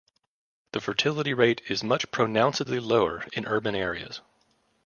The 0.71 0.81
fertility 0.81 1.31
rate 1.31 1.61
is 1.69 1.83
much 1.83 2.09
pronouncedly 2.09 2.79
lower 2.79 3.23
in 3.33 3.45
urban 3.45 3.75
areas. 3.75 4.19